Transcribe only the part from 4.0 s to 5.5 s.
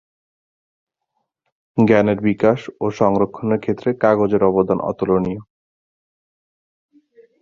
কাগজের অবদান অতুলনীয়।